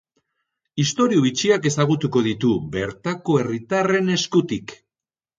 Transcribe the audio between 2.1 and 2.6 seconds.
ditu